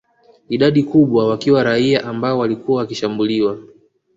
Idadi 0.49 0.83
kubwa 0.83 1.27
wakiwa 1.27 1.63
raia 1.63 2.05
ambao 2.05 2.37
walikuwa 2.37 2.77
wakishambuliwa 2.77 3.57